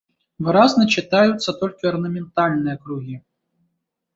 Выразна 0.45 0.83
чытаюцца 1.01 1.55
толькі 1.61 1.91
арнаментальныя 1.91 2.75
кругі. 2.87 3.15